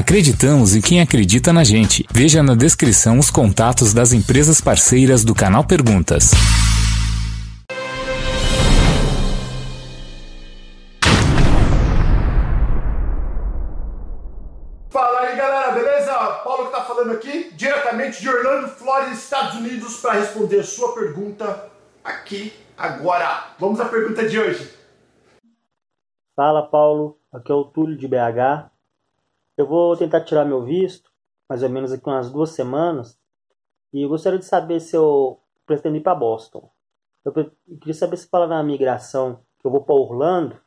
Acreditamos 0.00 0.74
em 0.74 0.80
quem 0.80 1.02
acredita 1.02 1.52
na 1.52 1.62
gente. 1.62 2.06
Veja 2.10 2.42
na 2.42 2.54
descrição 2.54 3.18
os 3.18 3.30
contatos 3.30 3.92
das 3.92 4.14
empresas 4.14 4.58
parceiras 4.58 5.26
do 5.26 5.34
canal 5.34 5.62
Perguntas. 5.62 6.30
Fala 14.88 15.20
aí 15.20 15.36
galera, 15.36 15.70
beleza? 15.72 16.12
Paulo 16.44 16.68
que 16.68 16.72
tá 16.72 16.82
falando 16.82 17.12
aqui, 17.12 17.52
diretamente 17.54 18.22
de 18.22 18.28
Orlando, 18.30 18.68
Flórida, 18.68 19.12
Estados 19.12 19.56
Unidos, 19.56 19.98
para 19.98 20.14
responder 20.14 20.60
a 20.60 20.64
sua 20.64 20.94
pergunta 20.94 21.70
aqui 22.02 22.54
agora. 22.74 23.48
Vamos 23.58 23.78
à 23.78 23.84
pergunta 23.84 24.26
de 24.26 24.38
hoje. 24.38 24.66
Fala 26.34 26.62
Paulo, 26.62 27.18
aqui 27.30 27.52
é 27.52 27.54
o 27.54 27.64
Túlio 27.64 27.98
de 27.98 28.08
BH. 28.08 28.79
Eu 29.60 29.66
vou 29.66 29.94
tentar 29.94 30.22
tirar 30.22 30.46
meu 30.46 30.64
visto, 30.64 31.12
mais 31.46 31.62
ou 31.62 31.68
menos 31.68 31.92
aqui 31.92 32.08
umas 32.08 32.30
duas 32.30 32.52
semanas, 32.52 33.18
e 33.92 34.00
eu 34.00 34.08
gostaria 34.08 34.38
de 34.38 34.46
saber 34.46 34.80
se 34.80 34.96
eu 34.96 35.38
pretendo 35.66 35.98
ir 35.98 36.00
para 36.00 36.14
Boston. 36.14 36.70
Eu 37.22 37.30
queria 37.30 37.92
saber 37.92 38.16
se 38.16 38.26
fala 38.26 38.46
na 38.46 38.62
migração 38.62 39.42
que 39.58 39.66
eu 39.66 39.70
vou 39.70 39.82
para 39.84 39.94
Orlando, 39.94 40.58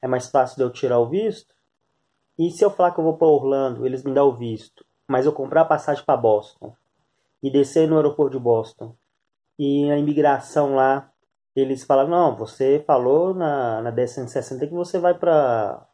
é 0.00 0.08
mais 0.08 0.30
fácil 0.30 0.56
de 0.56 0.62
eu 0.62 0.70
tirar 0.70 0.98
o 0.98 1.10
visto? 1.10 1.54
E 2.38 2.50
se 2.50 2.64
eu 2.64 2.70
falar 2.70 2.92
que 2.92 3.00
eu 3.00 3.04
vou 3.04 3.18
para 3.18 3.28
Orlando, 3.28 3.84
eles 3.84 4.02
me 4.02 4.14
dão 4.14 4.28
o 4.28 4.34
visto, 4.34 4.82
mas 5.06 5.26
eu 5.26 5.32
comprar 5.34 5.60
a 5.60 5.66
passagem 5.66 6.02
para 6.02 6.16
Boston 6.16 6.74
e 7.42 7.50
descer 7.50 7.86
no 7.86 7.96
aeroporto 7.96 8.38
de 8.38 8.42
Boston, 8.42 8.96
e 9.58 9.90
a 9.90 9.98
imigração 9.98 10.74
lá 10.74 11.12
eles 11.54 11.84
falaram, 11.84 12.08
não, 12.08 12.34
você 12.34 12.82
falou 12.86 13.34
na, 13.34 13.82
na 13.82 13.90
DSM 13.90 14.26
60 14.26 14.66
que 14.68 14.72
você 14.72 14.98
vai 14.98 15.12
para 15.12 15.86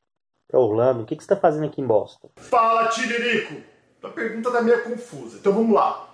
Orlando, 0.52 1.02
o 1.02 1.06
que, 1.06 1.14
que 1.14 1.22
você 1.22 1.32
está 1.32 1.36
fazendo 1.36 1.66
aqui 1.66 1.80
em 1.80 1.86
Boston? 1.86 2.30
Fala, 2.36 2.88
Tiririco! 2.88 3.54
A 4.02 4.08
pergunta 4.08 4.50
tá 4.50 4.62
meio 4.62 4.84
confusa, 4.84 5.38
então 5.38 5.52
vamos 5.52 5.74
lá. 5.74 6.08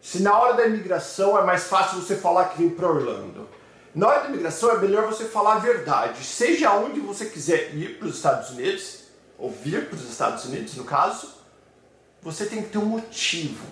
Se 0.00 0.22
na 0.22 0.38
hora 0.38 0.54
da 0.54 0.66
imigração 0.66 1.38
é 1.38 1.44
mais 1.44 1.64
fácil 1.64 2.00
você 2.00 2.16
falar 2.16 2.46
que 2.46 2.58
vem 2.58 2.70
para 2.70 2.88
Orlando, 2.88 3.48
na 3.94 4.08
hora 4.08 4.20
da 4.22 4.28
imigração 4.28 4.70
é 4.70 4.78
melhor 4.78 5.06
você 5.06 5.24
falar 5.24 5.54
a 5.54 5.58
verdade. 5.58 6.24
Seja 6.24 6.72
onde 6.74 7.00
você 7.00 7.26
quiser 7.26 7.74
ir 7.74 7.98
para 7.98 8.08
os 8.08 8.16
Estados 8.16 8.50
Unidos, 8.50 9.04
ou 9.38 9.50
vir 9.50 9.86
para 9.86 9.96
os 9.96 10.08
Estados 10.08 10.44
Unidos, 10.44 10.76
no 10.76 10.84
caso, 10.84 11.28
você 12.22 12.46
tem 12.46 12.62
que 12.62 12.70
ter 12.70 12.78
um 12.78 12.86
motivo. 12.86 13.66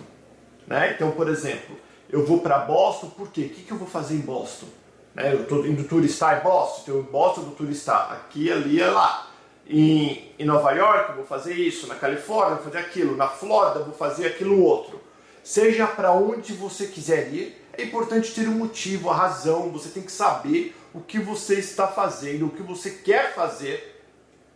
Né? 0.66 0.92
Então, 0.94 1.10
por 1.10 1.28
exemplo, 1.28 1.76
eu 2.08 2.24
vou 2.24 2.40
para 2.40 2.58
Boston, 2.58 3.08
por 3.10 3.28
quê? 3.28 3.42
O 3.42 3.48
que, 3.50 3.62
que 3.62 3.72
eu 3.72 3.78
vou 3.78 3.88
fazer 3.88 4.14
em 4.14 4.20
Boston? 4.20 4.66
Né? 5.14 5.32
Eu 5.32 5.42
estou 5.42 5.66
indo 5.66 5.84
turistar 5.84 6.38
em 6.38 6.42
Boston, 6.42 6.82
então 6.82 7.00
em 7.00 7.12
Boston 7.12 7.40
eu 7.40 7.46
vou 7.46 7.54
turistar 7.54 8.12
aqui, 8.12 8.50
ali 8.52 8.78
e 8.78 8.84
lá. 8.84 9.30
Em, 9.66 10.32
em 10.38 10.44
Nova 10.44 10.72
York 10.72 11.12
vou 11.14 11.24
fazer 11.24 11.54
isso, 11.54 11.86
na 11.86 11.94
Califórnia 11.94 12.56
vou 12.56 12.64
fazer 12.64 12.78
aquilo, 12.78 13.16
na 13.16 13.28
Flórida 13.28 13.84
vou 13.84 13.94
fazer 13.94 14.26
aquilo 14.26 14.62
outro. 14.62 15.00
Seja 15.42 15.86
para 15.86 16.12
onde 16.12 16.52
você 16.52 16.86
quiser 16.86 17.32
ir, 17.32 17.64
é 17.72 17.82
importante 17.82 18.34
ter 18.34 18.48
um 18.48 18.54
motivo, 18.54 19.10
a 19.10 19.14
razão, 19.14 19.70
você 19.70 19.88
tem 19.88 20.02
que 20.02 20.12
saber 20.12 20.74
o 20.92 21.00
que 21.00 21.18
você 21.18 21.54
está 21.56 21.88
fazendo, 21.88 22.46
o 22.46 22.50
que 22.50 22.62
você 22.62 22.90
quer 22.90 23.34
fazer 23.34 24.02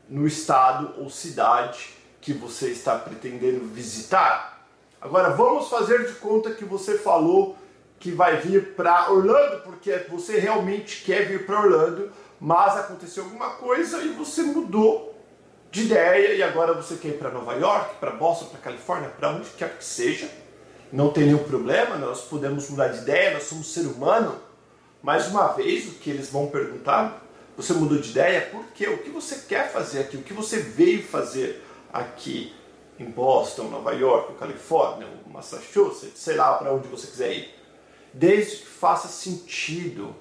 no 0.09 0.27
estado 0.27 0.95
ou 0.99 1.11
cidade 1.11 1.91
que 2.21 2.33
você 2.33 2.69
está 2.69 2.97
pretendendo 2.97 3.67
visitar. 3.67 4.67
Agora 5.01 5.31
vamos 5.31 5.69
fazer 5.69 6.07
de 6.07 6.15
conta 6.15 6.53
que 6.53 6.65
você 6.65 6.99
falou 6.99 7.57
que 7.99 8.11
vai 8.11 8.37
vir 8.37 8.75
para 8.75 9.11
Orlando, 9.11 9.63
porque 9.63 9.93
você 10.09 10.39
realmente 10.39 11.05
quer 11.05 11.27
vir 11.27 11.45
para 11.45 11.61
Orlando, 11.61 12.11
mas 12.41 12.77
aconteceu 12.77 13.25
alguma 13.25 13.51
coisa 13.51 14.03
e 14.03 14.09
você 14.09 14.43
mudou 14.43 15.15
de 15.71 15.83
ideia 15.83 16.35
e 16.35 16.43
agora 16.43 16.73
você 16.73 16.97
quer 16.97 17.09
ir 17.09 17.19
para 17.19 17.31
Nova 17.31 17.55
York, 17.55 17.97
para 18.01 18.13
Boston, 18.13 18.47
para 18.47 18.61
Califórnia, 18.61 19.09
para 19.11 19.31
onde 19.31 19.51
quer 19.51 19.77
que 19.77 19.85
seja. 19.85 20.31
Não 20.93 21.11
tem 21.11 21.25
nenhum 21.27 21.45
problema, 21.45 21.97
nós 21.97 22.23
podemos 22.23 22.71
mudar 22.71 22.89
de 22.89 22.99
ideia, 22.99 23.33
nós 23.33 23.45
somos 23.45 23.73
ser 23.73 23.87
humano. 23.87 24.39
Mais 25.03 25.29
uma 25.29 25.49
vez, 25.49 25.87
o 25.89 25.93
que 25.93 26.11
eles 26.11 26.31
vão 26.31 26.47
perguntar, 26.47 27.23
você 27.57 27.73
mudou 27.75 27.99
de 27.99 28.11
ideia, 28.11 28.49
por 28.51 28.65
quê? 28.75 28.89
O 28.89 28.99
que 28.99 29.11
você 29.11 29.45
quer 29.47 29.71
fazer 29.71 30.01
aqui? 30.01 30.17
O 30.17 30.23
que 30.23 30.33
você 30.33 30.61
veio 30.61 31.03
fazer 31.03 31.63
aqui 31.93 32.55
em 32.99 33.05
Boston, 33.05 33.65
Nova 33.65 33.93
York, 33.93 34.35
Califórnia, 34.35 35.07
Massachusetts, 35.27 36.19
sei 36.19 36.37
lá 36.37 36.55
para 36.55 36.73
onde 36.73 36.89
você 36.89 37.07
quiser 37.07 37.33
ir 37.33 37.59
desde 38.13 38.57
que 38.59 38.67
faça 38.67 39.09
sentido 39.09 40.15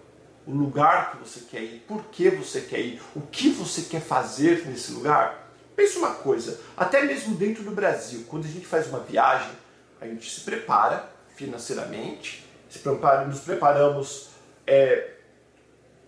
o 0.48 0.52
lugar 0.52 1.12
que 1.12 1.18
você 1.18 1.42
quer 1.42 1.62
ir, 1.62 1.84
por 1.86 2.06
que 2.06 2.30
você 2.30 2.62
quer 2.62 2.80
ir, 2.80 3.02
o 3.14 3.22
que 3.22 3.50
você 3.50 3.82
quer 3.82 4.02
fazer 4.02 4.66
nesse 4.66 4.94
lugar. 4.94 5.52
Pense 5.76 5.98
uma 5.98 6.12
coisa, 6.12 6.60
até 6.76 7.04
mesmo 7.04 7.36
dentro 7.36 7.64
do 7.64 7.72
Brasil, 7.72 8.26
quando 8.28 8.46
a 8.46 8.48
gente 8.48 8.66
faz 8.66 8.88
uma 8.88 9.00
viagem, 9.00 9.52
a 10.00 10.08
gente 10.08 10.30
se 10.30 10.42
prepara 10.42 11.08
financeiramente, 11.36 12.46
se 12.70 12.80
prepara, 12.80 13.26
nos 13.26 13.42
preparamos 13.42 14.30
é, 14.66 15.12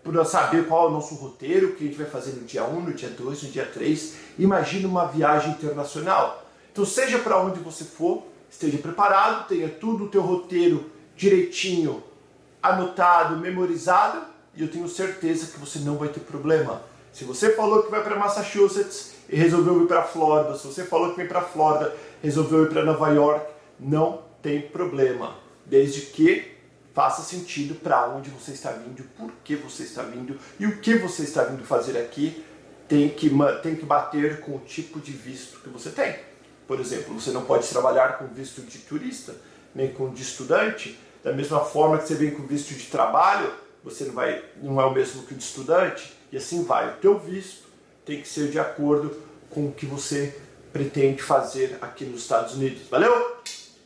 para 0.03 0.25
saber 0.25 0.67
qual 0.67 0.85
é 0.85 0.87
o 0.87 0.91
nosso 0.91 1.15
roteiro, 1.15 1.67
o 1.69 1.75
que 1.75 1.83
a 1.83 1.87
gente 1.87 1.97
vai 1.97 2.09
fazer 2.09 2.31
no 2.31 2.45
dia 2.45 2.63
1, 2.63 2.81
no 2.81 2.93
dia 2.93 3.09
2, 3.09 3.43
no 3.43 3.49
dia 3.49 3.65
3. 3.65 4.15
Imagina 4.39 4.87
uma 4.87 5.05
viagem 5.05 5.51
internacional. 5.51 6.45
Então, 6.71 6.85
seja 6.85 7.19
para 7.19 7.39
onde 7.39 7.59
você 7.59 7.83
for, 7.83 8.23
esteja 8.49 8.77
preparado, 8.77 9.47
tenha 9.47 9.69
tudo 9.69 10.05
o 10.05 10.09
teu 10.09 10.21
roteiro 10.21 10.89
direitinho, 11.15 12.03
anotado, 12.61 13.37
memorizado, 13.37 14.21
e 14.55 14.61
eu 14.61 14.67
tenho 14.69 14.87
certeza 14.87 15.47
que 15.47 15.59
você 15.59 15.79
não 15.79 15.97
vai 15.97 16.09
ter 16.09 16.19
problema. 16.21 16.81
Se 17.13 17.23
você 17.23 17.53
falou 17.55 17.83
que 17.83 17.91
vai 17.91 18.03
para 18.03 18.15
Massachusetts 18.15 19.13
e 19.27 19.35
resolveu 19.35 19.83
ir 19.83 19.87
para 19.87 20.03
Flórida, 20.03 20.57
se 20.57 20.67
você 20.67 20.83
falou 20.83 21.11
que 21.11 21.17
vem 21.17 21.27
para 21.27 21.41
Flórida, 21.41 21.95
resolveu 22.21 22.63
ir 22.63 22.69
para 22.69 22.83
Nova 22.83 23.09
York, 23.09 23.45
não 23.79 24.21
tem 24.41 24.61
problema, 24.61 25.35
desde 25.65 26.01
que 26.01 26.59
faça 26.93 27.21
sentido 27.21 27.75
para 27.75 28.09
onde 28.09 28.29
você 28.29 28.51
está 28.51 28.71
vindo, 28.71 29.03
por 29.17 29.31
que 29.43 29.55
você 29.55 29.83
está 29.83 30.03
vindo 30.03 30.37
e 30.59 30.65
o 30.65 30.79
que 30.79 30.95
você 30.95 31.23
está 31.23 31.43
vindo 31.43 31.63
fazer 31.63 31.97
aqui 31.97 32.43
tem 32.87 33.07
que, 33.09 33.31
tem 33.61 33.75
que 33.75 33.85
bater 33.85 34.41
com 34.41 34.55
o 34.55 34.59
tipo 34.59 34.99
de 34.99 35.11
visto 35.11 35.59
que 35.61 35.69
você 35.69 35.91
tem. 35.91 36.15
Por 36.67 36.79
exemplo, 36.79 37.13
você 37.19 37.31
não 37.31 37.45
pode 37.45 37.67
trabalhar 37.67 38.17
com 38.17 38.27
visto 38.27 38.61
de 38.61 38.79
turista, 38.79 39.35
nem 39.73 39.93
com 39.93 40.11
de 40.11 40.23
estudante, 40.23 40.99
da 41.23 41.33
mesma 41.33 41.59
forma 41.59 41.97
que 41.97 42.07
você 42.07 42.15
vem 42.15 42.31
com 42.31 42.45
visto 42.45 42.73
de 42.73 42.85
trabalho, 42.87 43.51
você 43.83 44.05
não, 44.05 44.13
vai, 44.13 44.43
não 44.61 44.79
é 44.79 44.85
o 44.85 44.93
mesmo 44.93 45.23
que 45.23 45.33
o 45.33 45.37
de 45.37 45.43
estudante, 45.43 46.17
e 46.31 46.37
assim 46.37 46.63
vai. 46.63 46.89
O 46.89 46.97
teu 46.97 47.17
visto 47.17 47.67
tem 48.05 48.21
que 48.21 48.27
ser 48.27 48.49
de 48.49 48.59
acordo 48.59 49.15
com 49.49 49.67
o 49.67 49.71
que 49.71 49.85
você 49.85 50.39
pretende 50.71 51.21
fazer 51.21 51.77
aqui 51.81 52.05
nos 52.05 52.21
Estados 52.21 52.55
Unidos. 52.55 52.87
Valeu? 52.89 53.37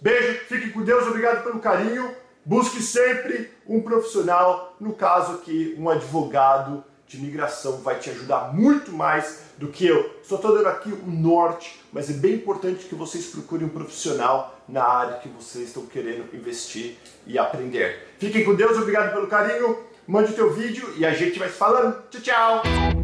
Beijo, 0.01 0.39
fique 0.47 0.69
com 0.71 0.83
Deus, 0.83 1.07
obrigado 1.07 1.43
pelo 1.43 1.59
carinho. 1.59 2.13
Busque 2.45 2.81
sempre 2.81 3.51
um 3.65 3.81
profissional, 3.81 4.75
no 4.79 4.93
caso 4.93 5.35
aqui, 5.35 5.75
um 5.77 5.89
advogado 5.89 6.83
de 7.13 7.23
imigração 7.23 7.77
vai 7.77 7.99
te 7.99 8.09
ajudar 8.09 8.53
muito 8.53 8.91
mais 8.91 9.43
do 9.57 9.67
que 9.67 9.85
eu. 9.85 10.19
Só 10.23 10.35
estou 10.35 10.55
dando 10.55 10.67
aqui 10.67 10.91
o 10.91 11.05
norte, 11.07 11.79
mas 11.91 12.09
é 12.09 12.13
bem 12.13 12.35
importante 12.35 12.85
que 12.85 12.95
vocês 12.95 13.27
procurem 13.27 13.67
um 13.67 13.69
profissional 13.69 14.59
na 14.67 14.83
área 14.83 15.17
que 15.17 15.29
vocês 15.29 15.67
estão 15.67 15.85
querendo 15.85 16.25
investir 16.35 16.97
e 17.27 17.37
aprender. 17.37 18.07
Fiquem 18.17 18.43
com 18.43 18.55
Deus, 18.55 18.77
obrigado 18.77 19.13
pelo 19.13 19.27
carinho, 19.27 19.77
mande 20.07 20.31
o 20.31 20.35
teu 20.35 20.51
vídeo 20.53 20.93
e 20.97 21.05
a 21.05 21.13
gente 21.13 21.37
vai 21.37 21.49
se 21.49 21.55
falando. 21.55 22.03
Tchau, 22.09 22.21
tchau! 22.21 23.02